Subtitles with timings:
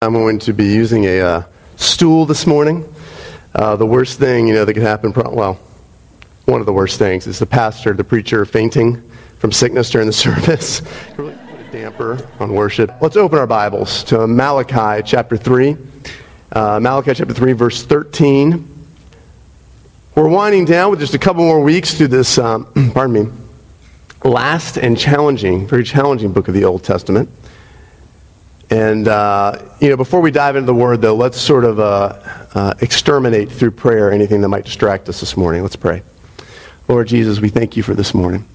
[0.00, 1.42] I'm going to be using a uh,
[1.74, 2.88] stool this morning.
[3.52, 5.58] Uh, the worst thing, you know, that could happen, well,
[6.44, 9.02] one of the worst things is the pastor, the preacher fainting
[9.40, 10.82] from sickness during the service.
[11.16, 12.92] really put a damper on worship.
[13.00, 15.76] Let's open our Bibles to Malachi chapter 3.
[16.52, 18.88] Uh, Malachi chapter 3, verse 13.
[20.14, 23.32] We're winding down with just a couple more weeks through this, um, pardon me,
[24.22, 27.28] last and challenging, very challenging book of the Old Testament.
[28.70, 32.20] And, uh, you know, before we dive into the word, though, let's sort of uh,
[32.54, 35.62] uh, exterminate through prayer anything that might distract us this morning.
[35.62, 36.02] Let's pray.
[36.86, 38.46] Lord Jesus, we thank you for this morning.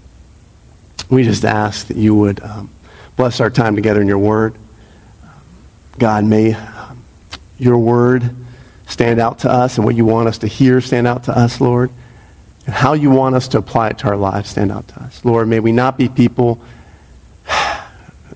[1.10, 2.70] We just ask that you would um,
[3.16, 4.56] bless our time together in your word.
[5.98, 7.04] God, may um,
[7.58, 8.36] your word
[8.88, 11.60] stand out to us and what you want us to hear stand out to us,
[11.60, 11.92] Lord.
[12.66, 15.26] And how you want us to apply it to our lives stand out to us.
[15.26, 16.62] Lord, may we not be people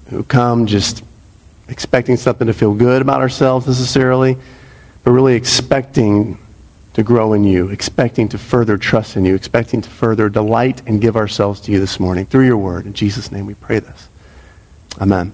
[0.09, 1.03] who come just
[1.69, 4.37] expecting something to feel good about ourselves necessarily,
[5.03, 6.37] but really expecting
[6.93, 10.99] to grow in you, expecting to further trust in you, expecting to further delight and
[10.99, 12.85] give ourselves to you this morning through your word.
[12.85, 14.09] In Jesus' name we pray this.
[14.99, 15.31] Amen.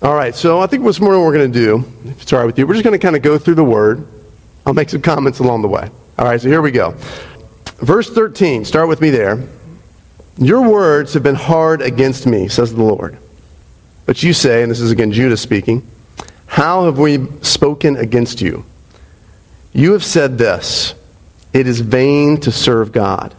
[0.00, 2.38] All right, so I think this morning what we're going to do, if it's all
[2.38, 4.06] right with you, we're just going to kind of go through the word.
[4.64, 5.90] I'll make some comments along the way.
[6.18, 6.94] All right, so here we go.
[7.78, 9.42] Verse 13, start with me there.
[10.38, 13.18] Your words have been hard against me, says the Lord.
[14.08, 15.86] But you say, and this is again Judah speaking,
[16.46, 18.64] How have we spoken against you?
[19.74, 20.94] You have said this
[21.52, 23.34] It is vain to serve God.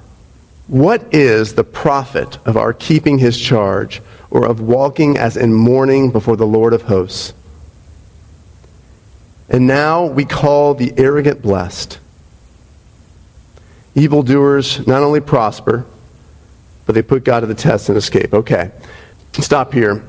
[0.67, 6.11] What is the profit of our keeping his charge or of walking as in mourning
[6.11, 7.33] before the Lord of hosts?
[9.49, 11.97] And now we call the arrogant blessed.
[13.95, 15.87] Evildoers not only prosper,
[16.85, 18.35] but they put God to the test and escape.
[18.35, 18.69] Okay,
[19.33, 20.05] stop here.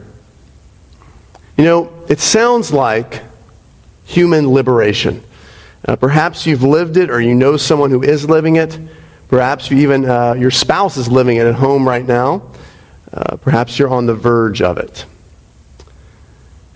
[1.60, 3.22] You know, it sounds like
[4.06, 5.22] human liberation.
[5.86, 8.78] Uh, perhaps you've lived it or you know someone who is living it.
[9.28, 12.50] Perhaps you even uh, your spouse is living it at home right now.
[13.12, 15.04] Uh, perhaps you're on the verge of it.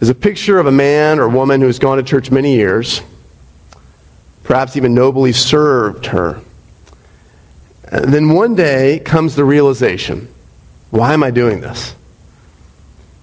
[0.01, 3.01] There's a picture of a man or woman who has gone to church many years,
[4.43, 6.43] perhaps even nobly served her.
[7.85, 10.29] And then one day comes the realization
[10.91, 11.95] why am I doing this?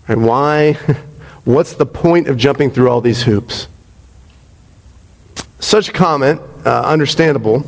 [0.07, 0.79] And why?
[1.44, 3.68] What's the point of jumping through all these hoops?
[5.59, 7.66] Such comment, uh, understandable.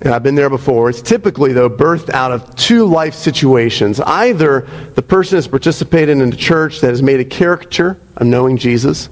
[0.00, 0.88] And I've been there before.
[0.88, 3.98] It's typically, though, birthed out of two life situations.
[4.00, 4.60] Either
[4.94, 9.08] the person has participated in a church that has made a caricature of knowing Jesus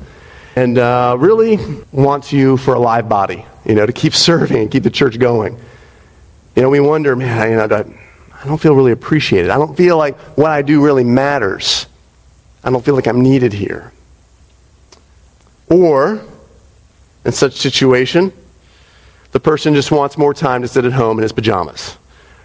[0.54, 1.58] and uh, really
[1.92, 5.18] wants you for a live body, you know, to keep serving and keep the church
[5.18, 5.58] going.
[6.54, 9.50] You know, we wonder, man, you know, I don't feel really appreciated.
[9.50, 11.86] I don't feel like what I do really matters.
[12.66, 13.92] I don't feel like I'm needed here.
[15.70, 16.20] Or,
[17.24, 18.32] in such situation,
[19.30, 21.92] the person just wants more time to sit at home in his pajamas,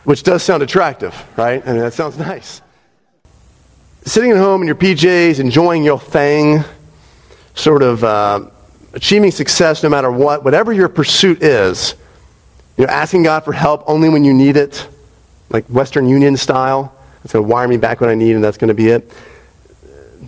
[0.03, 1.67] which does sound attractive, right?
[1.67, 2.61] I mean, that sounds nice.
[4.05, 6.63] Sitting at home in your PJs, enjoying your thing,
[7.55, 8.45] sort of uh,
[8.93, 11.95] achieving success no matter what, whatever your pursuit is,
[12.77, 14.87] you know, asking God for help only when you need it,
[15.49, 16.95] like Western Union style.
[17.23, 19.11] It's going to wire me back when I need, and that's going to be it.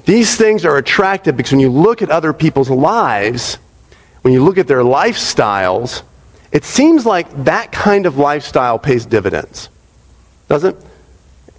[0.05, 3.55] These things are attractive because when you look at other people's lives,
[4.21, 6.03] when you look at their lifestyles,
[6.51, 9.69] it seems like that kind of lifestyle pays dividends.
[10.49, 10.77] Doesn't?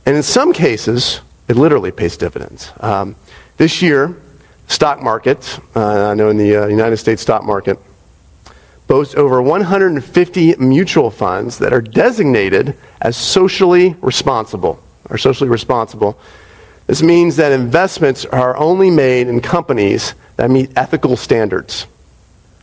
[0.06, 2.70] And in some cases, it literally pays dividends.
[2.80, 3.16] Um,
[3.56, 4.16] this year,
[4.68, 7.78] stock market, uh, I know in the uh, United States stock market,
[8.86, 16.18] boasts over 150 mutual funds that are designated as socially responsible, or socially responsible
[16.86, 21.86] this means that investments are only made in companies that meet ethical standards.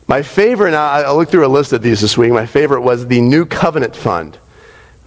[0.08, 2.32] My favorite, I, looked through a list of these this week.
[2.32, 4.38] My favorite was the New Covenant Fund,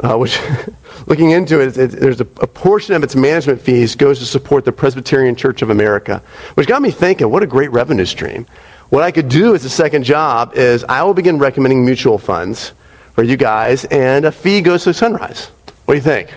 [0.00, 0.40] uh, which,
[1.06, 4.64] looking into it, it there's a, a, portion of its management fees goes to support
[4.64, 6.22] the Presbyterian Church of America,
[6.54, 8.46] which got me thinking, what a great revenue stream.
[8.88, 12.72] What I could do as a second job is I will begin recommending mutual funds
[13.12, 15.46] for you guys, and a fee goes to Sunrise.
[15.84, 16.34] What do you think?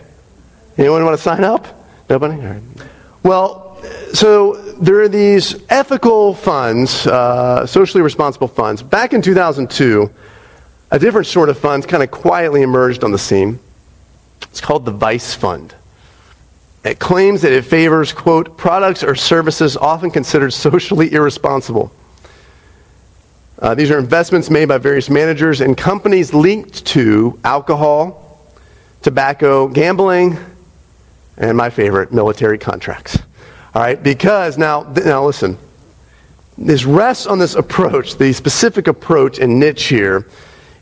[0.77, 1.76] Anyone want to sign up?
[2.09, 2.61] Nobody?
[3.23, 3.77] Well,
[4.13, 8.81] so there are these ethical funds, uh, socially responsible funds.
[8.81, 10.09] Back in 2002,
[10.91, 13.59] a different sort of fund kind of quietly emerged on the scene.
[14.43, 15.75] It's called the Vice Fund.
[16.83, 21.91] It claims that it favors, quote, products or services often considered socially irresponsible.
[23.59, 28.39] Uh, these are investments made by various managers and companies linked to alcohol,
[29.01, 30.37] tobacco, gambling,
[31.37, 33.17] and my favorite, military contracts.
[33.73, 35.57] All right, because now, now listen,
[36.57, 40.27] this rests on this approach, the specific approach and niche here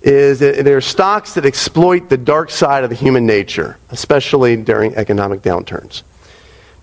[0.02, 4.56] is that there are stocks that exploit the dark side of the human nature, especially
[4.56, 6.04] during economic downturns.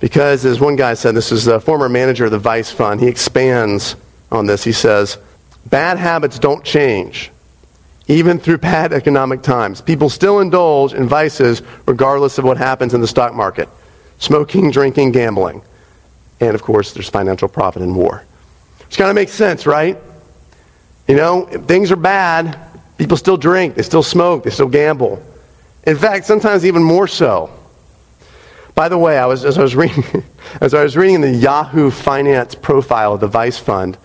[0.00, 3.06] Because, as one guy said, this is a former manager of the Vice Fund, he
[3.06, 3.94] expands
[4.32, 4.64] on this.
[4.64, 5.18] He says,
[5.66, 7.30] Bad habits don't change,
[8.08, 9.80] even through bad economic times.
[9.80, 13.68] People still indulge in vices regardless of what happens in the stock market
[14.18, 15.62] smoking, drinking, gambling.
[16.40, 18.24] And of course, there's financial profit in war.
[18.86, 19.98] Which kind of makes sense, right?
[21.08, 22.58] You know, things are bad,
[22.98, 25.20] people still drink, they still smoke, they still gamble.
[25.84, 27.50] In fact, sometimes even more so.
[28.74, 30.04] By the way, I was, as, I was reading,
[30.60, 33.98] as I was reading the Yahoo Finance profile of the Vice Fund,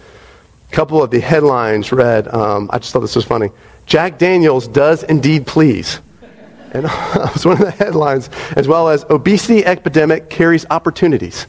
[0.69, 3.51] a couple of the headlines read, um, I just thought this was funny.
[3.87, 5.99] Jack Daniels does indeed please.
[6.71, 11.47] And it was one of the headlines, as well as obesity epidemic carries opportunities.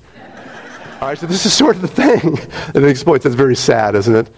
[1.00, 2.34] All right, so this is sort of the thing
[2.72, 3.24] that it exploits.
[3.24, 4.30] That's very sad, isn't it?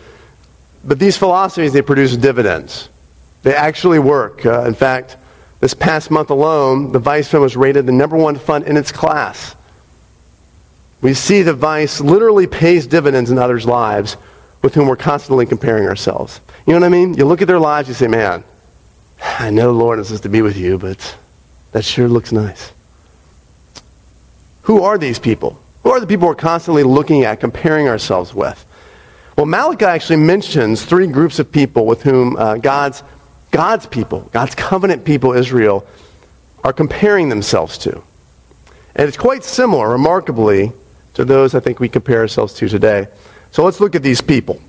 [0.85, 2.89] But these philosophies, they produce dividends.
[3.43, 4.45] They actually work.
[4.45, 5.19] Uh, in fact,
[5.61, 8.93] this past month alone, the Vice Fund was rated the number one fund in its
[8.93, 9.55] class.
[11.03, 14.17] We see the Vice literally pays dividends in others' lives
[14.63, 16.41] with whom we're constantly comparing ourselves.
[16.67, 17.15] You know what I mean?
[17.15, 18.45] You look at their lives, you say, man,
[19.23, 21.17] I know the Lord wants us to be with you, but
[21.73, 22.73] that sure looks nice.
[24.63, 25.61] Who are these people?
[25.83, 28.67] Who are the people we're constantly looking at, comparing ourselves with?
[29.37, 33.03] Well, Malachi actually mentions three groups of people with whom uh, God's,
[33.51, 35.87] God's people, God's covenant people, Israel,
[36.63, 38.03] are comparing themselves to.
[38.95, 40.73] And it's quite similar, remarkably,
[41.15, 43.09] to those I think we compare ourselves to today.
[43.51, 44.61] So let's look at these people.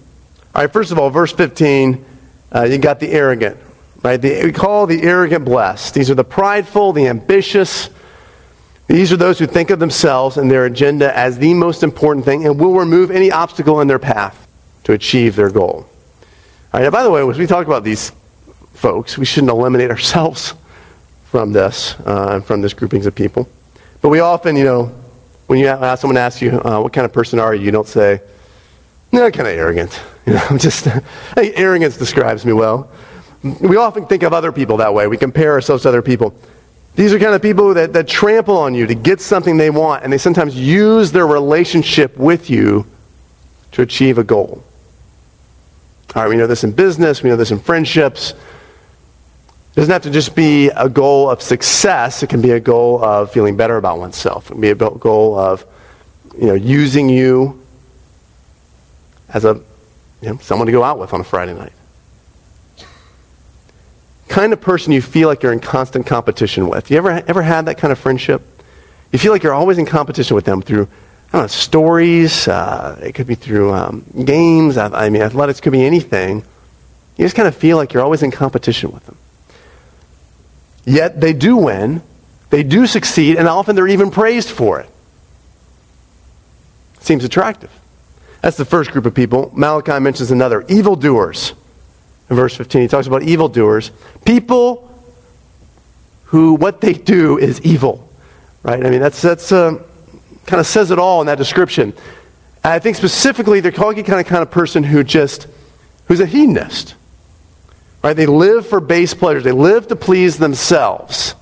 [0.55, 2.05] All right, first of all, verse 15,
[2.53, 3.57] uh, you got the arrogant,
[4.03, 4.17] right?
[4.17, 5.93] The, we call the arrogant blessed.
[5.93, 7.89] These are the prideful, the ambitious.
[8.87, 12.45] These are those who think of themselves and their agenda as the most important thing
[12.45, 14.47] and will remove any obstacle in their path
[14.83, 15.87] to achieve their goal.
[16.73, 18.11] All right, now, by the way, as we talk about these
[18.73, 20.55] folks, we shouldn't eliminate ourselves
[21.25, 23.47] from this, uh, from this groupings of people.
[24.01, 24.85] But we often, you know,
[25.47, 27.87] when you ask someone asks you, uh, what kind of person are you, you don't
[27.87, 28.21] say,
[29.11, 29.99] no, kind of arrogant.
[30.23, 30.87] You know, I'm just
[31.35, 32.91] arrogance describes me well.
[33.41, 35.07] We often think of other people that way.
[35.07, 36.35] We compare ourselves to other people.
[36.93, 40.03] These are kind of people that, that trample on you to get something they want,
[40.03, 42.85] and they sometimes use their relationship with you
[43.71, 44.63] to achieve a goal.
[46.13, 48.31] All right, we know this in business, we know this in friendships.
[48.31, 53.03] It doesn't have to just be a goal of success, it can be a goal
[53.03, 54.51] of feeling better about oneself.
[54.51, 55.65] It can be a goal of
[56.37, 57.60] you know, using you
[59.33, 59.61] as a
[60.21, 61.73] you know, someone to go out with on a Friday night.
[64.27, 66.89] Kind of person you feel like you're in constant competition with.
[66.89, 68.41] You ever ever had that kind of friendship?
[69.11, 70.87] You feel like you're always in competition with them through
[71.29, 72.47] I don't know, stories.
[72.47, 74.77] Uh, it could be through um, games.
[74.77, 76.43] I, I mean, athletics could be anything.
[77.17, 79.17] You just kind of feel like you're always in competition with them.
[80.85, 82.01] Yet they do win,
[82.49, 84.89] they do succeed, and often they're even praised for it.
[86.99, 87.71] Seems attractive.
[88.41, 89.51] That's the first group of people.
[89.55, 91.53] Malachi mentions another evildoers.
[92.29, 93.91] In verse 15, he talks about evildoers.
[94.25, 94.89] People
[96.25, 98.07] who what they do is evil.
[98.63, 98.83] Right?
[98.83, 99.83] I mean, that's, that's uh,
[100.45, 101.93] kind of says it all in that description.
[102.63, 105.47] I think specifically they're talking kind of kind of person who just,
[106.07, 106.95] who's a hedonist.
[108.03, 108.15] Right?
[108.15, 109.43] They live for base pleasures.
[109.43, 111.35] They live to please themselves.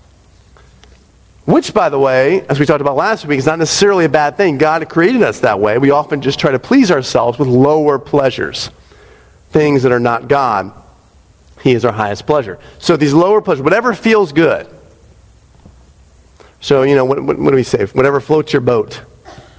[1.50, 4.38] Which, by the way, as we talked about last week, is not necessarily a bad
[4.38, 4.60] thing.
[4.60, 5.80] God created us that way.
[5.80, 8.70] We often just try to please ourselves with lower pleasures,
[9.50, 10.72] things that are not God.
[11.64, 12.60] He is our highest pleasure.
[12.78, 14.68] So these lower pleasures, whatever feels good.
[16.62, 17.84] So, you know, what, what, what do we say?
[17.86, 19.02] Whatever floats your boat.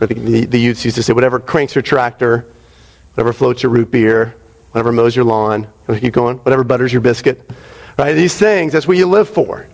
[0.00, 2.52] I think the, the youths used to say, whatever cranks your tractor,
[3.14, 4.37] whatever floats your root beer,
[4.70, 5.66] whatever mows your lawn.
[5.88, 6.37] Keep going.
[6.38, 7.50] Whatever butters your biscuit.
[7.99, 8.12] Right?
[8.12, 9.66] These things, that's what you live for.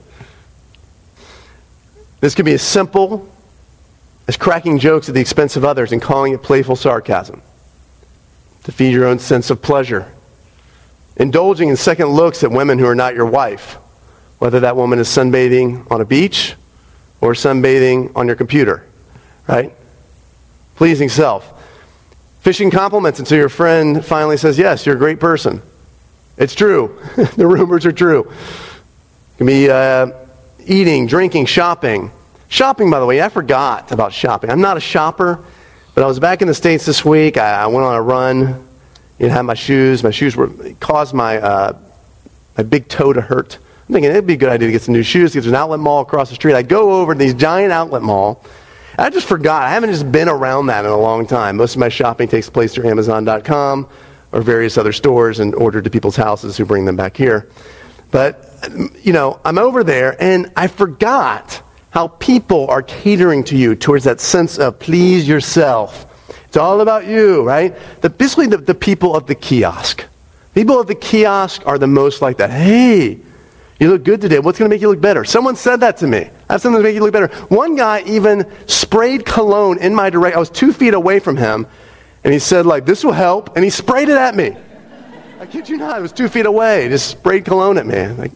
[2.20, 3.28] This can be as simple
[4.28, 7.42] as cracking jokes at the expense of others and calling it playful sarcasm
[8.64, 10.12] to feed your own sense of pleasure.
[11.16, 13.74] Indulging in second looks at women who are not your wife,
[14.38, 16.56] whether that woman is sunbathing on a beach
[17.20, 18.84] or sunbathing on your computer,
[19.48, 19.72] right?
[20.74, 21.52] Pleasing self.
[22.40, 25.62] Fishing compliments until your friend finally says, Yes, you're a great person.
[26.36, 27.00] It's true.
[27.36, 28.30] the rumors are true.
[28.30, 30.25] It can be uh,
[30.66, 32.10] eating, drinking, shopping.
[32.48, 34.50] Shopping, by the way, I forgot about shopping.
[34.50, 35.38] I'm not a shopper,
[35.94, 37.36] but I was back in the States this week.
[37.38, 38.66] I, I went on a run.
[39.18, 40.02] You know, had my shoes.
[40.02, 41.78] My shoes were caused my uh,
[42.56, 43.58] my big toe to hurt.
[43.88, 45.32] I'm thinking it'd be a good idea to get some new shoes.
[45.32, 46.54] because There's an outlet mall across the street.
[46.54, 48.44] I go over to these giant outlet mall,
[48.98, 49.62] I just forgot.
[49.62, 51.56] I haven't just been around that in a long time.
[51.56, 53.88] Most of my shopping takes place through Amazon.com
[54.32, 57.48] or various other stores and ordered to people's houses who bring them back here.
[58.10, 58.45] But,
[59.02, 64.04] you know, I'm over there and I forgot how people are catering to you towards
[64.04, 66.04] that sense of please yourself.
[66.46, 67.76] It's all about you, right?
[68.00, 70.04] The, basically, the, the people of the kiosk.
[70.54, 72.50] People at the kiosk are the most like that.
[72.50, 73.18] Hey,
[73.78, 74.38] you look good today.
[74.38, 75.24] What's going to make you look better?
[75.24, 76.30] Someone said that to me.
[76.48, 77.28] I have something to make you look better.
[77.48, 80.36] One guy even sprayed cologne in my direction.
[80.36, 81.66] I was two feet away from him,
[82.24, 83.54] and he said, like, this will help.
[83.54, 84.56] And he sprayed it at me.
[85.38, 85.96] I kid you not.
[85.96, 86.84] I was two feet away.
[86.84, 88.06] He just sprayed cologne at me.
[88.06, 88.32] Like,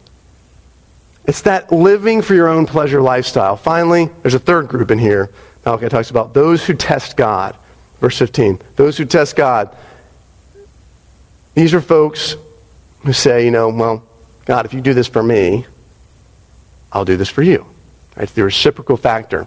[1.31, 3.57] it's that living for your own pleasure lifestyle.
[3.57, 5.31] Finally, there's a third group in here.
[5.65, 7.57] Malachi talks about those who test God.
[8.01, 8.61] Verse 15.
[8.75, 9.77] Those who test God.
[11.55, 12.35] These are folks
[13.05, 14.03] who say, you know, well,
[14.45, 15.67] God, if you do this for me,
[16.91, 17.65] I'll do this for you.
[18.17, 18.25] Right?
[18.25, 19.47] It's the reciprocal factor.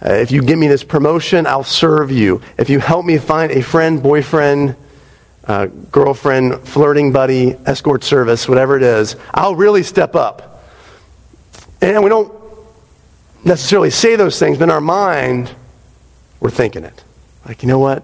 [0.00, 2.42] Uh, if you give me this promotion, I'll serve you.
[2.56, 4.76] If you help me find a friend, boyfriend,
[5.48, 10.54] uh, girlfriend, flirting buddy, escort service, whatever it is, I'll really step up.
[11.80, 12.32] And we don't
[13.44, 15.54] necessarily say those things, but in our mind,
[16.40, 17.04] we're thinking it.
[17.46, 18.02] Like, you know what?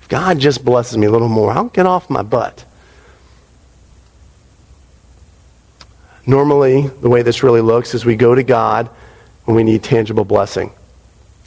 [0.00, 2.64] If God just blesses me a little more, I'll get off my butt.
[6.26, 8.88] Normally, the way this really looks is we go to God
[9.44, 10.72] when we need tangible blessing.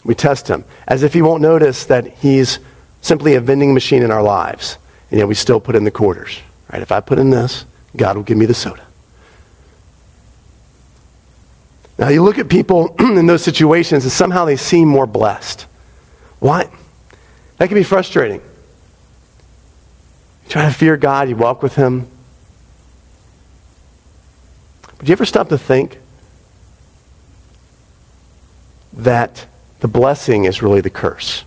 [0.04, 2.60] We test him as if he won't notice that he's
[3.02, 4.78] simply a vending machine in our lives.
[5.10, 6.40] And yet we still put in the quarters.
[6.72, 6.82] Right?
[6.82, 8.87] If I put in this, God will give me the soda.
[11.98, 15.66] Now you look at people in those situations and somehow they seem more blessed.
[16.39, 16.70] Why?
[17.58, 18.42] That can be frustrating.
[20.44, 22.08] You try to fear God, you walk with Him.
[24.98, 26.00] But do you ever stop to think
[28.94, 29.48] that
[29.80, 31.44] the blessing is really the curse?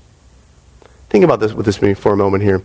[1.09, 2.62] Think about this with this for a moment here.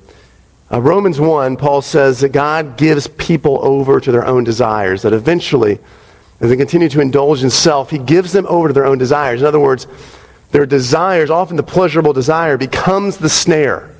[0.71, 5.13] Uh, Romans 1, Paul says that God gives people over to their own desires, that
[5.13, 5.79] eventually,
[6.39, 9.41] as they continue to indulge in self, he gives them over to their own desires.
[9.41, 9.87] In other words,
[10.51, 13.93] their desires, often the pleasurable desire, becomes the snare.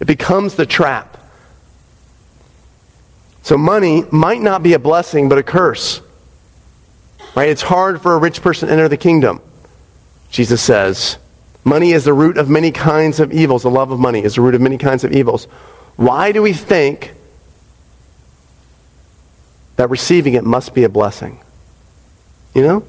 [0.00, 1.16] It becomes the trap.
[3.42, 6.00] So money might not be a blessing, but a curse.
[7.34, 7.48] Right?
[7.48, 9.40] It's hard for a rich person to enter the kingdom.
[10.30, 11.18] Jesus says,
[11.64, 13.62] money is the root of many kinds of evils.
[13.62, 15.44] The love of money is the root of many kinds of evils.
[15.96, 17.14] Why do we think
[19.76, 21.40] that receiving it must be a blessing?
[22.54, 22.84] You know?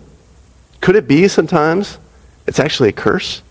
[0.82, 1.98] Could it be sometimes
[2.46, 3.42] it's actually a curse?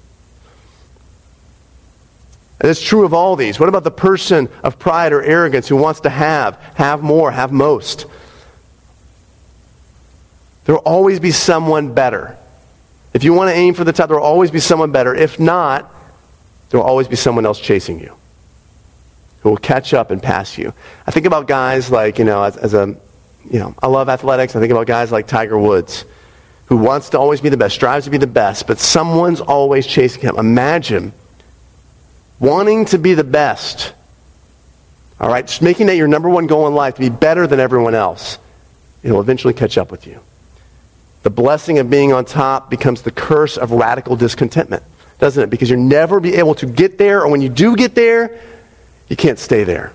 [2.60, 3.60] And it's true of all these.
[3.60, 7.52] What about the person of pride or arrogance who wants to have, have more, have
[7.52, 8.06] most?
[10.64, 12.36] There will always be someone better.
[13.12, 15.14] If you want to aim for the top, there will always be someone better.
[15.14, 15.94] If not,
[16.70, 18.16] there will always be someone else chasing you
[19.40, 20.74] who will catch up and pass you.
[21.06, 22.96] I think about guys like, you know, as, as a,
[23.50, 24.56] you know, I love athletics.
[24.56, 26.04] I think about guys like Tiger Woods
[26.66, 29.86] who wants to always be the best, strives to be the best, but someone's always
[29.86, 30.36] chasing him.
[30.36, 31.12] Imagine
[32.40, 33.94] wanting to be the best.
[35.20, 37.60] All right, just making that your number one goal in life to be better than
[37.60, 38.38] everyone else.
[39.02, 40.20] It'll eventually catch up with you.
[41.22, 44.82] The blessing of being on top becomes the curse of radical discontentment,
[45.18, 45.50] doesn't it?
[45.50, 48.40] Because you'll never be able to get there, or when you do get there,
[49.08, 49.92] you can't stay there.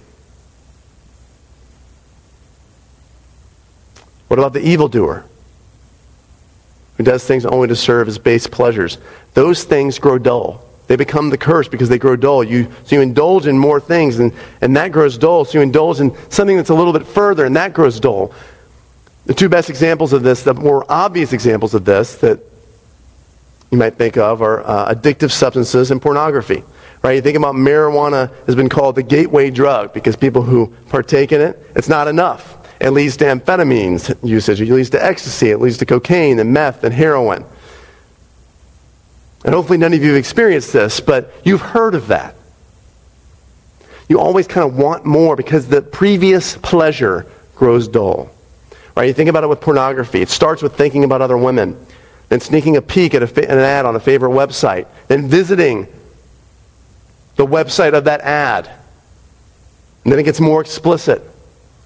[4.32, 5.26] What about the evildoer?
[7.02, 9.00] who does things only to serve his base pleasures.
[9.34, 10.64] Those things grow dull.
[10.86, 12.44] They become the curse because they grow dull.
[12.44, 15.44] You, so you indulge in more things, and, and that grows dull.
[15.46, 18.34] So you indulge in something that's a little bit further, and that grows dull.
[19.26, 22.40] The two best examples of this, the more obvious examples of this that
[23.72, 26.64] you might think of, are uh, addictive substances and pornography.
[27.02, 27.14] Right?
[27.14, 31.42] You think about marijuana has been called the gateway drug because people who partake in
[31.42, 32.61] it, it's not enough.
[32.82, 34.60] It leads to amphetamines usage.
[34.60, 35.52] It leads to ecstasy.
[35.52, 37.46] It leads to cocaine and meth and heroin.
[39.46, 42.36] And hopefully none of you have experienced this, but you've heard of that.
[44.10, 48.32] You always kind of want more because the previous pleasure grows dull.
[48.96, 49.06] Right?
[49.06, 50.22] You think about it with pornography.
[50.24, 51.86] It starts with thinking about other women,
[52.30, 55.88] then sneaking a peek at, a fa- an ad on a favorite website, then visiting
[57.36, 58.72] the website of that ad.
[60.04, 61.31] And then it gets more explicit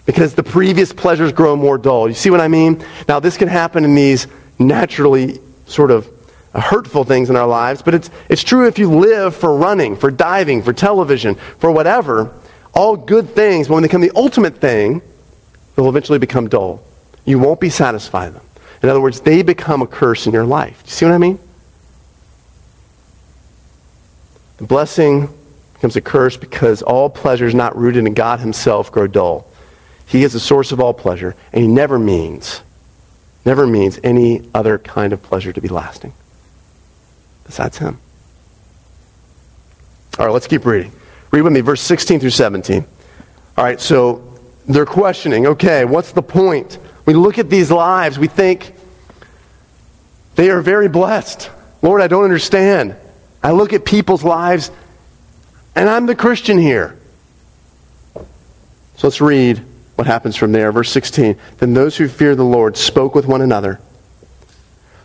[0.06, 2.08] because the previous pleasures grow more dull.
[2.08, 2.84] You see what I mean?
[3.08, 4.28] Now, this can happen in these
[4.60, 6.08] naturally sort of
[6.54, 9.96] uh, hurtful things in our lives, but it's, it's true if you live for running,
[9.96, 12.34] for diving, for television, for whatever.
[12.74, 15.02] All good things, but when they become the ultimate thing,
[15.76, 16.84] they'll eventually become dull.
[17.26, 18.46] You won't be satisfied them.
[18.84, 20.84] In other words, they become a curse in your life.
[20.84, 21.40] Do you see what I mean?
[24.58, 25.30] The blessing
[25.74, 29.48] becomes a curse because all pleasures not rooted in God himself grow dull.
[30.06, 32.62] He is the source of all pleasure, and he never means,
[33.44, 36.14] never means any other kind of pleasure to be lasting
[37.46, 38.00] besides him.
[40.18, 40.92] All right, let's keep reading.
[41.32, 42.86] Read with me verse 16 through 17.
[43.58, 46.78] All right, so they're questioning, okay, what's the point?
[47.06, 48.74] We look at these lives, we think
[50.36, 51.50] they are very blessed.
[51.82, 52.96] Lord, I don't understand.
[53.44, 54.72] I look at people's lives,
[55.76, 56.98] and I'm the Christian here.
[58.16, 59.64] So let's read
[59.96, 60.72] what happens from there.
[60.72, 61.38] Verse 16.
[61.58, 63.80] Then those who feared the Lord spoke with one another.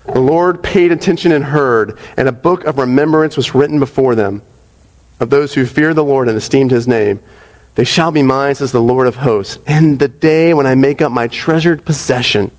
[0.06, 4.42] The Lord paid attention and heard, and a book of remembrance was written before them
[5.20, 7.20] of those who fear the Lord and esteemed his name.
[7.74, 9.58] They shall be mine, says the Lord of hosts.
[9.66, 12.50] in the day when I make up my treasured possession,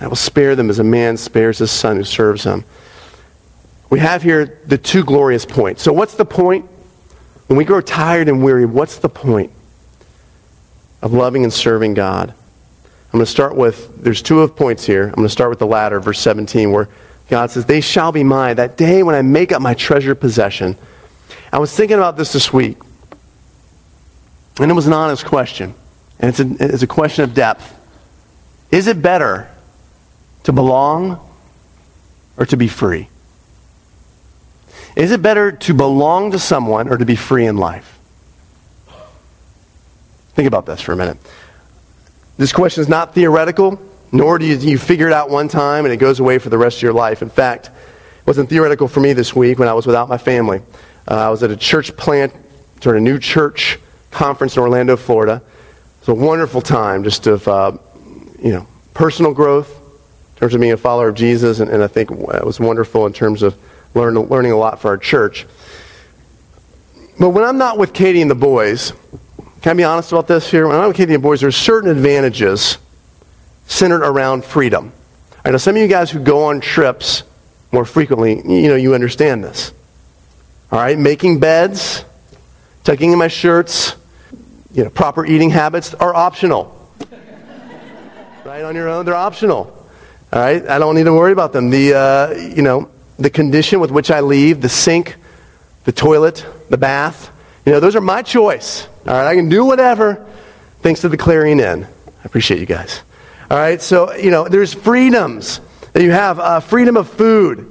[0.00, 2.64] I will spare them as a man spares his son who serves him.
[3.88, 5.82] We have here the two glorious points.
[5.82, 6.66] So, what's the point?
[7.46, 9.52] When we grow tired and weary, what's the point
[11.02, 12.30] of loving and serving God?
[12.30, 15.04] I'm going to start with, there's two of points here.
[15.04, 16.88] I'm going to start with the latter, verse 17, where
[17.28, 20.76] God says, They shall be mine that day when I make up my treasure possession.
[21.52, 22.78] I was thinking about this this week.
[24.60, 25.74] And it was an honest question.
[26.18, 27.76] And it's a, it's a question of depth.
[28.70, 29.50] Is it better
[30.44, 31.18] to belong
[32.36, 33.08] or to be free?
[34.96, 37.99] Is it better to belong to someone or to be free in life?
[40.34, 41.18] Think about this for a minute.
[42.36, 43.80] This question is not theoretical,
[44.12, 46.58] nor do you, you figure it out one time and it goes away for the
[46.58, 47.22] rest of your life.
[47.22, 50.62] In fact, it wasn't theoretical for me this week when I was without my family.
[51.06, 52.32] Uh, I was at a church plant,
[52.80, 53.78] sort of a new church
[54.10, 55.42] conference in Orlando, Florida.
[56.00, 57.72] It was a wonderful time just of, uh,
[58.42, 59.70] you know, personal growth
[60.34, 63.06] in terms of being a follower of Jesus, and, and I think it was wonderful
[63.06, 63.58] in terms of
[63.94, 65.46] learn, learning a lot for our church.
[67.18, 68.94] But when I'm not with Katie and the boys,
[69.62, 70.66] can I be honest about this here?
[70.66, 72.78] When I'm the boys, there's certain advantages
[73.66, 74.92] centered around freedom.
[75.44, 77.22] I know some of you guys who go on trips
[77.72, 79.72] more frequently, you know, you understand this.
[80.72, 82.04] All right, making beds,
[82.84, 83.96] tucking in my shirts,
[84.72, 86.76] you know, proper eating habits are optional.
[88.44, 89.76] right on your own, they're optional.
[90.32, 91.70] All right, I don't need to worry about them.
[91.70, 95.16] The uh, you know the condition with which I leave, the sink,
[95.84, 97.30] the toilet, the bath,
[97.66, 98.86] you know, those are my choice.
[99.06, 100.26] All right, I can do whatever
[100.80, 101.84] thanks to the Clarion Inn.
[101.84, 103.02] I appreciate you guys.
[103.50, 105.60] All right, so you know, there's freedoms
[105.92, 106.38] that you have.
[106.38, 107.70] Uh, freedom of food,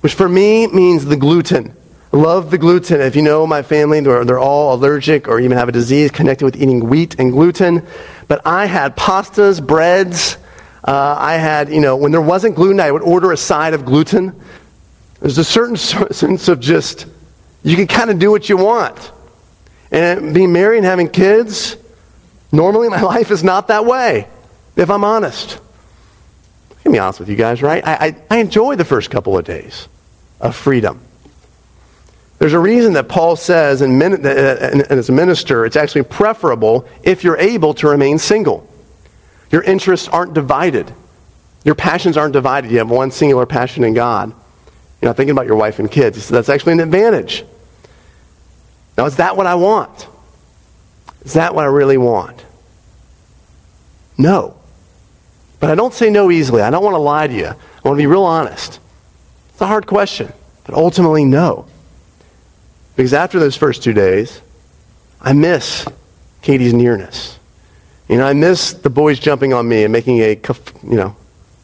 [0.00, 1.76] which for me means the gluten
[2.12, 3.00] love the gluten.
[3.00, 6.44] If you know my family, they're, they're all allergic or even have a disease connected
[6.44, 7.86] with eating wheat and gluten.
[8.28, 10.36] But I had pastas, breads.
[10.82, 13.84] Uh, I had, you know, when there wasn't gluten, I would order a side of
[13.84, 14.40] gluten.
[15.20, 17.06] There's a certain sense of just,
[17.62, 19.12] you can kind of do what you want.
[19.90, 21.76] And being married and having kids,
[22.52, 24.28] normally my life is not that way,
[24.76, 25.58] if I'm honest.
[26.70, 27.86] Let me be honest with you guys, right?
[27.86, 29.88] I, I, I enjoy the first couple of days
[30.40, 31.00] of freedom.
[32.38, 36.88] There's a reason that Paul says, and uh, uh, as a minister, it's actually preferable
[37.02, 38.66] if you're able to remain single.
[39.50, 40.90] Your interests aren't divided.
[41.64, 42.70] Your passions aren't divided.
[42.70, 44.32] You have one singular passion in God.
[45.00, 46.16] You're not thinking about your wife and kids.
[46.16, 47.44] He said, that's actually an advantage.
[48.98, 50.06] Now, is that what I want?
[51.24, 52.44] Is that what I really want?
[54.18, 54.56] No.
[55.58, 56.60] But I don't say no easily.
[56.60, 57.46] I don't want to lie to you.
[57.46, 58.78] I want to be real honest.
[59.50, 60.32] It's a hard question,
[60.64, 61.66] but ultimately, no.
[62.96, 64.42] Because after those first two days,
[65.20, 65.86] I miss
[66.42, 67.38] Katie's nearness.
[68.08, 70.38] You know, I miss the boys jumping on me and making a,
[70.82, 71.16] you know,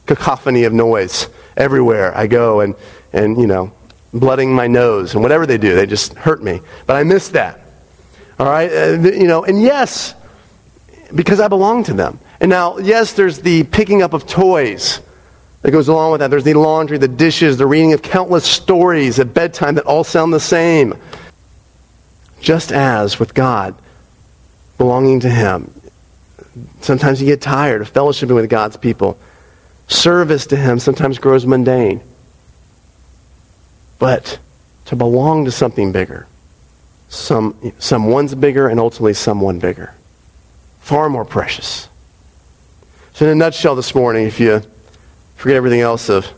[0.06, 2.74] cacophony of noise everywhere I go and,
[3.12, 3.72] and, you know,
[4.12, 6.60] blooding my nose and whatever they do, they just hurt me.
[6.86, 7.60] But I miss that.
[8.38, 8.70] All right?
[8.70, 10.14] Uh, you know, and yes,
[11.14, 12.18] because I belong to them.
[12.40, 15.00] And now, yes, there's the picking up of toys
[15.62, 16.30] that goes along with that.
[16.30, 20.32] There's the laundry, the dishes, the reading of countless stories at bedtime that all sound
[20.32, 20.94] the same.
[22.40, 23.74] Just as with God,
[24.78, 25.72] belonging to Him,
[26.80, 29.18] sometimes you get tired of fellowshipping with God's people.
[29.88, 32.02] Service to Him sometimes grows mundane.
[33.98, 34.38] But
[34.86, 36.26] to belong to something bigger,
[37.08, 39.94] some, someone's bigger and ultimately someone bigger,
[40.80, 41.88] far more precious.
[43.14, 44.62] So, in a nutshell, this morning, if you
[45.36, 46.30] forget everything else I've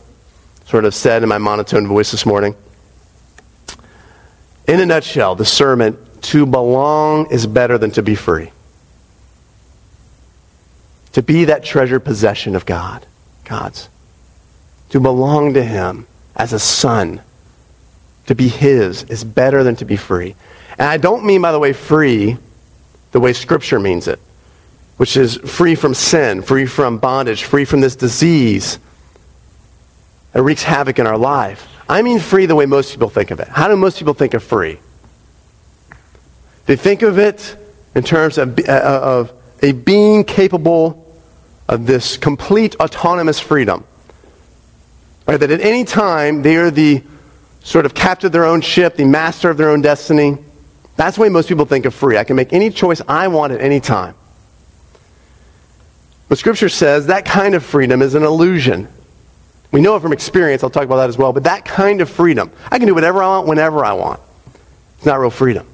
[0.65, 2.55] sort of said in my monotone voice this morning,
[4.67, 8.51] in a nutshell, the sermon to belong is better than to be free.
[11.13, 13.05] To be that treasured possession of God,
[13.45, 13.89] God's.
[14.89, 17.21] To belong to Him as a son,
[18.29, 20.35] to be His is better than to be free.
[20.77, 22.37] And I don't mean, by the way, free
[23.11, 24.19] the way Scripture means it,
[24.97, 28.77] which is free from sin, free from bondage, free from this disease
[30.33, 31.67] that wreaks havoc in our life.
[31.89, 33.47] I mean free the way most people think of it.
[33.47, 34.77] How do most people think of free?
[36.67, 37.57] They think of it
[37.95, 41.11] in terms of, uh, of a being capable
[41.67, 43.85] of this complete autonomous freedom.
[45.25, 45.37] Right?
[45.37, 47.01] That at any time they are the
[47.69, 50.35] sort of of their own ship, the master of their own destiny.
[50.95, 52.17] That's the way most people think of free.
[52.17, 54.15] I can make any choice I want at any time.
[56.29, 58.87] But Scripture says that kind of freedom is an illusion.
[59.71, 60.63] We know it from experience.
[60.63, 61.31] I'll talk about that as well.
[61.31, 64.19] But that kind of freedom, I can do whatever I want whenever I want.
[64.97, 65.67] It's not real freedom.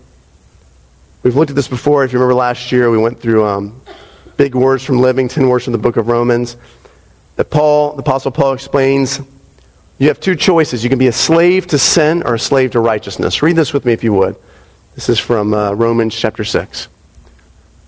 [1.24, 2.04] We've looked at this before.
[2.04, 3.82] If you remember last year, we went through um,
[4.36, 6.58] big words from living, 10 words from the book of Romans.
[7.38, 9.22] That Paul, the Apostle Paul explains
[9.98, 10.84] you have two choices.
[10.84, 13.42] You can be a slave to sin or a slave to righteousness.
[13.42, 14.36] Read this with me if you would.
[14.96, 16.88] This is from uh, Romans chapter 6,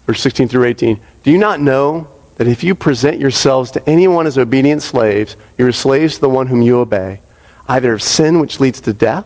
[0.05, 0.99] verse 16 through 18.
[1.23, 5.71] Do you not know that if you present yourselves to anyone as obedient slaves, you're
[5.71, 7.21] slaves to the one whom you obey,
[7.67, 9.25] either of sin which leads to death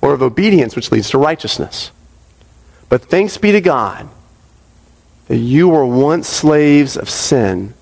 [0.00, 1.90] or of obedience which leads to righteousness?
[2.88, 4.08] But thanks be to God
[5.26, 7.74] that you were once slaves of sin,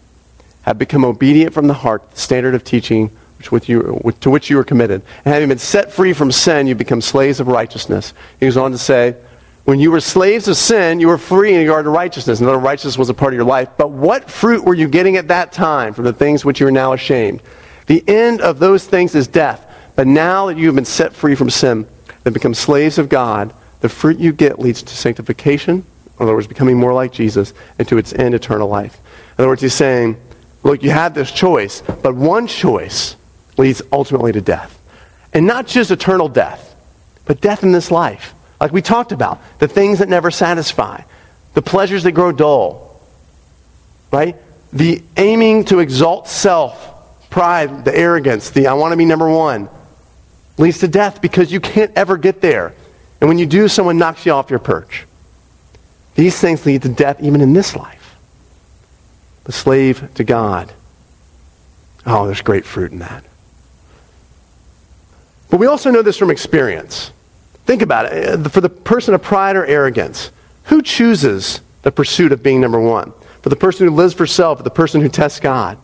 [0.63, 3.11] have become obedient from the heart, the standard of teaching
[3.51, 5.03] which you, to which you were committed.
[5.25, 8.13] And having been set free from sin, you become slaves of righteousness.
[8.39, 9.17] He goes on to say,
[9.65, 12.41] when you were slaves of sin, you were free in regard to righteousness.
[12.41, 13.69] And righteousness was a part of your life.
[13.77, 16.73] But what fruit were you getting at that time from the things which you are
[16.73, 17.43] now ashamed?
[17.87, 19.69] The end of those things is death.
[19.95, 21.87] But now that you have been set free from sin
[22.25, 25.85] and become slaves of God, the fruit you get leads to sanctification, in
[26.19, 28.99] other words, becoming more like Jesus, and to its end, eternal life.
[29.39, 30.21] In other words, he's saying,
[30.63, 33.17] look, you have this choice, but one choice
[33.63, 34.77] leads ultimately to death.
[35.33, 36.75] And not just eternal death,
[37.25, 38.35] but death in this life.
[38.61, 41.03] Like we talked about, the things that never satisfy,
[41.55, 43.01] the pleasures that grow dull,
[44.11, 44.37] right?
[44.73, 49.71] The aiming to exalt self, pride, the arrogance, the I want to be number one,
[50.59, 52.75] leads to death because you can't ever get there.
[53.21, 55.07] And when you do, someone knocks you off your perch.
[56.17, 58.17] These things lead to death even in this life.
[59.45, 60.73] The slave to God.
[62.05, 63.25] Oh, there's great fruit in that.
[65.53, 67.13] But we also know this from experience.
[67.67, 68.47] Think about it.
[68.47, 70.31] Uh, for the person of pride or arrogance,
[70.65, 73.13] who chooses the pursuit of being number one?
[73.43, 75.77] For the person who lives for self, for the person who tests God,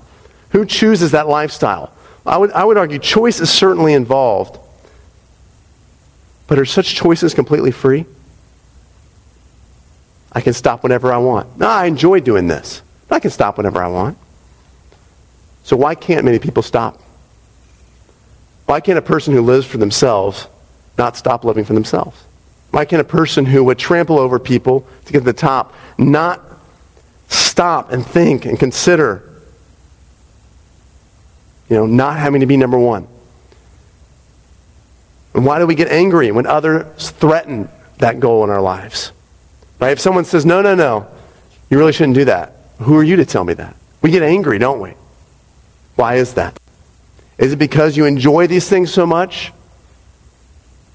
[0.52, 1.92] who chooses that lifestyle?
[2.24, 4.58] I would, I would argue choice is certainly involved.
[6.46, 8.06] But are such choices completely free?
[10.32, 11.58] I can stop whenever I want.
[11.58, 12.80] No, I enjoy doing this.
[13.10, 14.16] I can stop whenever I want.
[15.62, 17.02] So why can't many people stop?
[18.68, 20.46] Why can't a person who lives for themselves
[20.98, 22.22] not stop living for themselves?
[22.70, 26.42] Why can't a person who would trample over people to get to the top not
[27.28, 29.26] stop and think and consider,
[31.70, 33.08] you know, not having to be number one?
[35.32, 39.12] And why do we get angry when others threaten that goal in our lives?
[39.80, 39.92] Right?
[39.92, 41.06] If someone says, no, no, no,
[41.70, 43.74] you really shouldn't do that, who are you to tell me that?
[44.02, 44.92] We get angry, don't we?
[45.96, 46.60] Why is that?
[47.38, 49.52] Is it because you enjoy these things so much?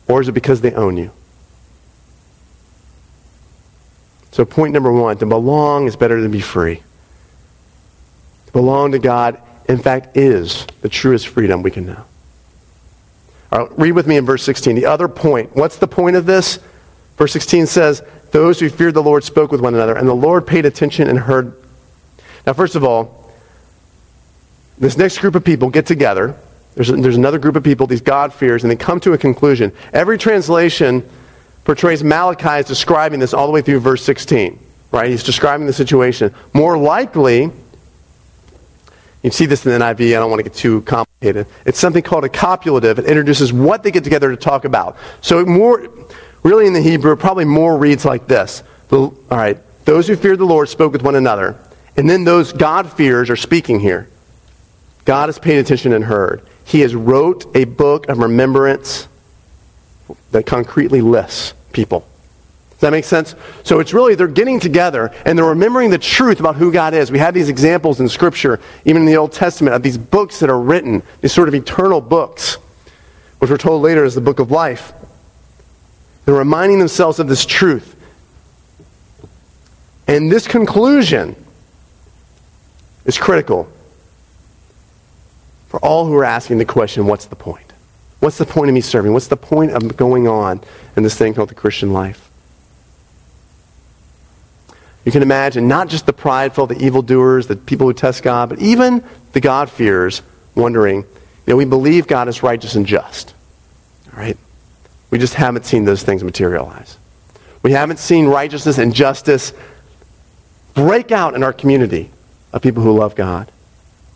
[0.08, 1.12] Or is it because they own you?
[4.32, 6.82] So, point number one to belong is better than be free.
[8.48, 12.04] To belong to God, in fact, is the truest freedom we can know.
[13.52, 14.76] All right, read with me in verse 16.
[14.76, 15.56] The other point.
[15.56, 16.60] What's the point of this?
[17.18, 18.02] Verse 16 says,
[18.32, 21.20] Those who feared the Lord spoke with one another, and the Lord paid attention and
[21.20, 21.56] heard.
[22.48, 23.23] Now, first of all,
[24.78, 26.36] this next group of people get together.
[26.76, 29.72] There's, a, there's another group of people, these God-fears, and they come to a conclusion.
[29.92, 31.08] Every translation
[31.64, 34.60] portrays Malachi as describing this all the way through verse 16.
[34.92, 35.10] Right?
[35.10, 36.34] He's describing the situation.
[36.54, 37.52] More likely,
[39.24, 40.16] you see this in the NIV.
[40.16, 41.48] I don't want to get too complicated.
[41.66, 43.00] It's something called a copulative.
[43.00, 44.98] It introduces what they get together to talk about.
[45.22, 45.88] So more,
[46.44, 48.64] really in the Hebrew, probably more reads like this.
[48.90, 49.58] The, all right.
[49.86, 51.58] Those who feared the Lord spoke with one another.
[51.96, 54.10] And then those God fears are speaking here.
[55.06, 56.48] God has paid attention and heard.
[56.66, 59.08] He has wrote a book of remembrance
[60.32, 62.08] that concretely lists people.
[62.72, 63.36] Does that make sense?
[63.64, 67.12] So it's really, they're getting together and they're remembering the truth about who God is.
[67.12, 70.50] We have these examples in Scripture, even in the Old Testament, of these books that
[70.50, 72.56] are written, these sort of eternal books,
[73.40, 74.94] which we're told later is the book of life.
[76.26, 77.96] They're reminding themselves of this truth.
[80.08, 81.36] And this conclusion
[83.06, 83.72] is critical
[85.74, 87.74] for all who are asking the question, what's the point?
[88.20, 89.12] What's the point of me serving?
[89.12, 90.62] What's the point of going on
[90.96, 92.30] in this thing called the Christian life?
[95.04, 98.60] You can imagine not just the prideful, the evildoers, the people who test God, but
[98.60, 100.22] even the God-fearers
[100.54, 101.08] wondering, you
[101.48, 103.34] know, we believe God is righteous and just.
[104.14, 104.38] All right?
[105.10, 107.00] We just haven't seen those things materialize.
[107.64, 109.54] We haven't seen righteousness and justice
[110.76, 112.12] break out in our community
[112.54, 113.52] of people who love God.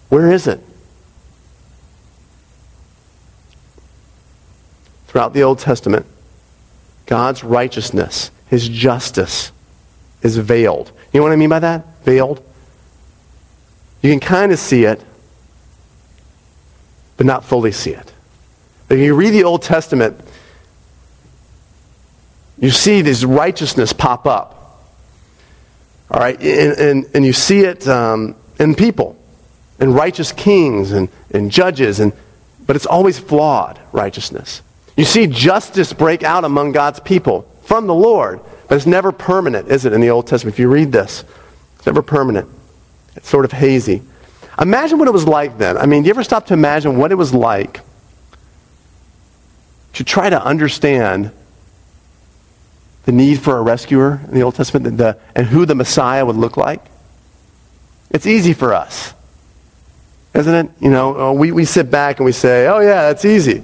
[0.10, 0.64] Where is it?
[5.08, 6.06] Throughout the Old Testament,
[7.06, 9.52] God's righteousness, his justice,
[10.22, 10.92] is veiled.
[11.14, 11.86] You know what I mean by that?
[12.04, 12.44] Veiled?
[14.02, 15.04] You can kind of see it,
[17.16, 18.14] but not fully see it.
[18.90, 20.20] If you read the Old Testament,
[22.60, 24.84] you see this righteousness pop up.
[26.10, 26.40] All right?
[26.42, 29.18] And, and, and you see it um, in people,
[29.80, 32.14] in righteous kings and, and judges, and,
[32.66, 34.62] but it's always flawed righteousness.
[34.98, 39.70] You see justice break out among God's people from the Lord, but it's never permanent,
[39.70, 40.56] is it, in the Old Testament?
[40.56, 41.24] If you read this,
[41.76, 42.50] it's never permanent.
[43.16, 44.02] It's sort of hazy.
[44.60, 45.78] Imagine what it was like then.
[45.78, 47.82] I mean, do you ever stop to imagine what it was like
[49.94, 51.32] to try to understand
[53.06, 56.36] the need for a rescuer in the Old Testament the, and who the Messiah would
[56.36, 56.84] look like?
[58.10, 59.14] It's easy for us,
[60.34, 60.72] isn't it?
[60.80, 63.64] You know, oh, we, we sit back and we say, oh, yeah, that's easy.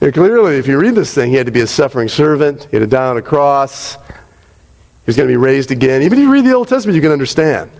[0.00, 2.64] Clearly, if you read this thing, he had to be a suffering servant.
[2.64, 3.96] He had to die on a cross.
[3.96, 6.02] He was going to be raised again.
[6.02, 7.70] Even if you read the Old Testament, you can understand.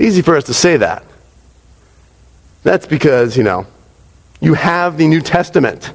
[0.00, 1.04] Easy for us to say that.
[2.64, 3.66] That's because, you know,
[4.40, 5.92] you have the New Testament.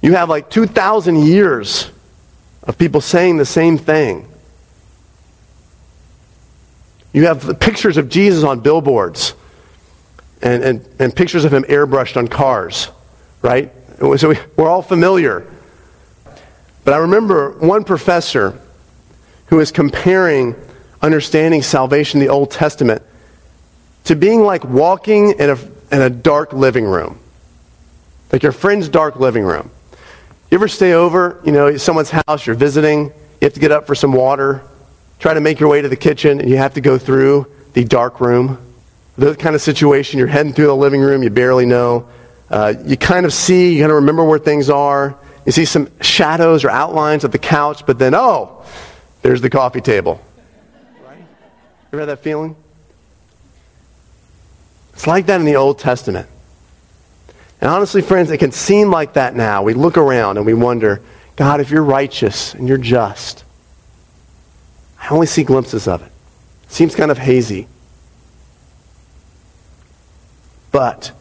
[0.00, 1.90] You have like 2,000 years
[2.62, 4.28] of people saying the same thing.
[7.12, 9.34] You have pictures of Jesus on billboards
[10.40, 12.88] and, and, and pictures of him airbrushed on cars,
[13.42, 13.72] right?
[14.02, 15.46] So we, we're all familiar.
[16.84, 18.58] But I remember one professor
[19.46, 20.56] who was comparing
[21.00, 23.02] understanding salvation in the Old Testament
[24.04, 25.58] to being like walking in a,
[25.92, 27.20] in a dark living room.
[28.32, 29.70] Like your friend's dark living room.
[30.50, 33.12] You ever stay over, you know, someone's house, you're visiting, you
[33.42, 34.62] have to get up for some water,
[35.20, 37.84] try to make your way to the kitchen, and you have to go through the
[37.84, 38.58] dark room.
[39.16, 42.08] The kind of situation, you're heading through the living room, you barely know
[42.52, 45.16] uh, you kind of see, you kind of remember where things are.
[45.46, 48.62] You see some shadows or outlines of the couch, but then, oh,
[49.22, 50.20] there's the coffee table.
[51.04, 51.16] Right?
[51.18, 51.24] You
[51.94, 52.54] ever had that feeling?
[54.92, 56.28] It's like that in the Old Testament.
[57.62, 59.62] And honestly, friends, it can seem like that now.
[59.62, 61.00] We look around and we wonder,
[61.36, 63.44] God, if you're righteous and you're just,
[65.00, 66.12] I only see glimpses of it.
[66.64, 67.66] It seems kind of hazy.
[70.70, 71.12] But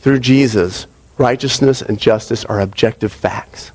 [0.00, 0.86] through Jesus,
[1.18, 3.72] righteousness and justice are objective facts.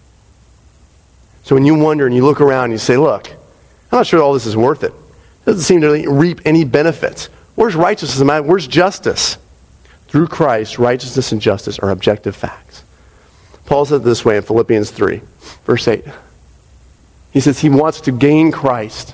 [1.44, 4.22] So when you wonder and you look around and you say, look, I'm not sure
[4.22, 4.92] all this is worth it.
[4.92, 7.28] It doesn't seem to reap any benefits.
[7.54, 8.44] Where's righteousness?
[8.44, 9.38] Where's justice?
[10.08, 12.84] Through Christ, righteousness and justice are objective facts.
[13.66, 15.22] Paul said this way in Philippians 3,
[15.66, 16.06] verse 8.
[17.32, 19.14] He says he wants to gain Christ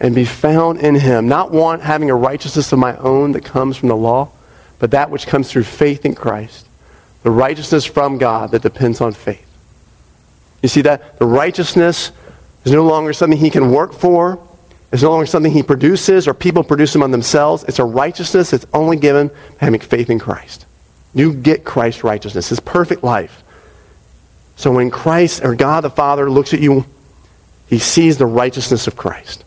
[0.00, 3.76] and be found in him, not want having a righteousness of my own that comes
[3.76, 4.30] from the law,
[4.82, 6.66] but that which comes through faith in Christ,
[7.22, 9.46] the righteousness from God that depends on faith.
[10.60, 11.20] You see that?
[11.20, 12.10] The righteousness
[12.64, 14.40] is no longer something he can work for.
[14.90, 17.62] It's no longer something he produces or people produce among themselves.
[17.68, 20.66] It's a righteousness that's only given by having faith in Christ.
[21.14, 23.44] You get Christ's righteousness, his perfect life.
[24.56, 26.86] So when Christ or God the Father looks at you,
[27.68, 29.44] he sees the righteousness of Christ.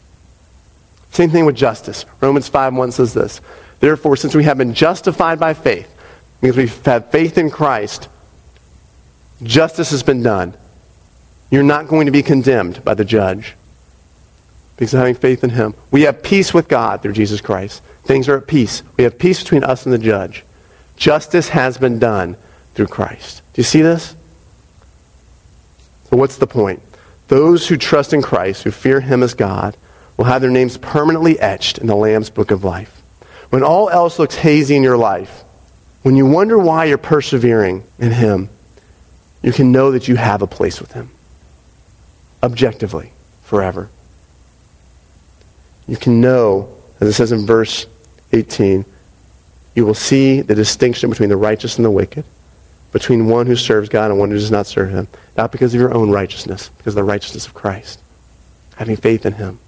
[1.11, 2.05] Same thing with justice.
[2.21, 3.41] Romans 5 1 says this
[3.85, 5.95] Therefore, since we have been justified by faith,
[6.41, 8.09] because we've had faith in Christ,
[9.43, 10.57] justice has been done.
[11.51, 13.53] You're not going to be condemned by the judge
[14.75, 15.75] because of having faith in him.
[15.91, 17.83] We have peace with God through Jesus Christ.
[18.05, 18.81] Things are at peace.
[18.97, 20.43] We have peace between us and the judge.
[20.95, 22.37] Justice has been done
[22.73, 23.43] through Christ.
[23.53, 24.15] Do you see this?
[26.09, 26.81] So, what's the point?
[27.27, 29.77] Those who trust in Christ, who fear him as God,
[30.17, 32.94] will have their names permanently etched in the Lamb's book of life.
[33.55, 35.45] When all else looks hazy in your life,
[36.01, 38.49] when you wonder why you're persevering in Him,
[39.41, 41.09] you can know that you have a place with Him.
[42.43, 43.13] Objectively,
[43.43, 43.89] forever.
[45.87, 47.85] You can know, as it says in verse
[48.33, 48.83] 18,
[49.73, 52.25] you will see the distinction between the righteous and the wicked,
[52.91, 55.79] between one who serves God and one who does not serve Him, not because of
[55.79, 58.01] your own righteousness, because of the righteousness of Christ,
[58.75, 59.59] having faith in Him.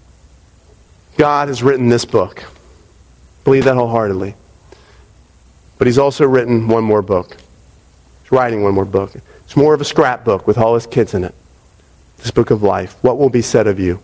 [1.16, 2.44] God has written this book
[3.48, 4.36] believe that wholeheartedly.
[5.78, 7.38] But he's also written one more book.
[8.24, 9.16] He's writing one more book.
[9.16, 11.34] It's more of a scrapbook with all his kids in it.
[12.18, 13.02] This book of life.
[13.06, 14.02] What will be said of you?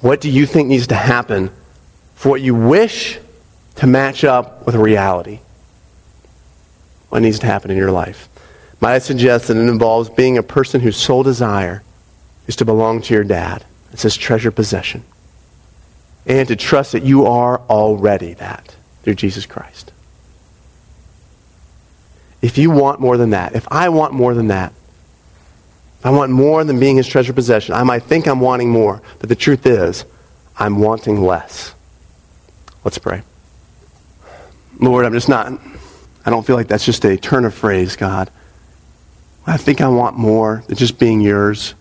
[0.00, 1.52] What do you think needs to happen
[2.16, 3.20] for what you wish
[3.76, 5.38] to match up with reality?
[7.10, 8.28] What needs to happen in your life?
[8.80, 11.84] Might I suggest that it involves being a person whose sole desire
[12.48, 13.64] is to belong to your dad.
[13.92, 15.04] It's his treasure possession.
[16.28, 19.92] And to trust that you are already that through Jesus Christ.
[22.42, 24.72] If you want more than that, if I want more than that,
[25.98, 29.02] if I want more than being his treasure possession, I might think I'm wanting more,
[29.18, 30.04] but the truth is,
[30.56, 31.74] I'm wanting less.
[32.84, 33.22] Let's pray.
[34.78, 35.52] Lord, I'm just not,
[36.24, 38.30] I don't feel like that's just a turn of phrase, God.
[39.46, 41.74] I think I want more than just being yours,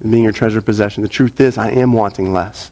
[0.00, 1.02] and being your treasure possession.
[1.02, 2.70] The truth is, I am wanting less.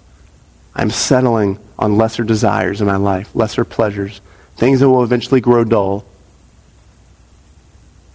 [0.79, 4.21] I'm settling on lesser desires in my life, lesser pleasures,
[4.57, 6.07] things that will eventually grow dull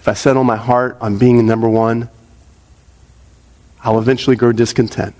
[0.04, 2.10] if I settle my heart on being number one,
[3.82, 5.16] I'll eventually grow discontent.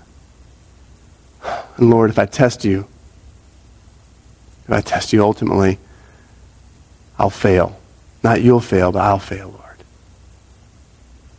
[1.78, 2.86] And Lord, if I test you,
[4.66, 5.78] if I test you ultimately,
[7.18, 7.80] I'll fail.
[8.22, 9.78] Not you'll fail, but I'll fail, Lord.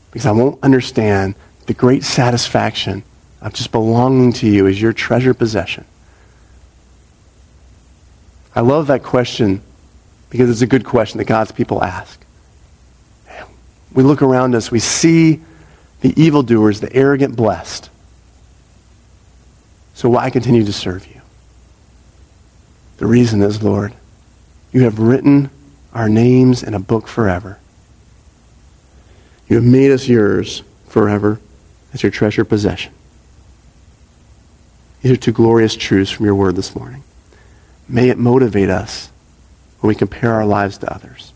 [0.09, 1.35] Because I won't understand
[1.67, 3.03] the great satisfaction
[3.41, 5.85] of just belonging to you as your treasure possession.
[8.55, 9.61] I love that question
[10.29, 12.25] because it's a good question that God's people ask
[13.95, 15.39] we look around us, we see
[16.01, 17.89] the evildoers, the arrogant blessed.
[19.95, 21.21] So why continue to serve you?
[22.97, 23.93] The reason is, Lord,
[24.73, 25.49] you have written
[25.93, 27.57] our names in a book forever.
[29.47, 31.39] You have made us yours forever
[31.93, 32.93] as your treasure possession.
[35.01, 37.03] These are two glorious truths from your word this morning.
[37.87, 39.11] May it motivate us
[39.79, 41.33] when we compare our lives to others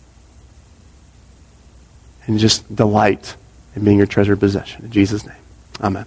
[2.25, 3.35] and just delight
[3.75, 4.85] in being your treasured possession.
[4.85, 5.35] In Jesus' name,
[5.81, 6.05] amen.